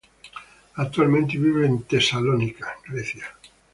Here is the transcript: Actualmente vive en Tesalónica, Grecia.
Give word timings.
Actualmente 0.77 1.37
vive 1.37 1.67
en 1.67 1.83
Tesalónica, 1.83 2.75
Grecia. 2.89 3.25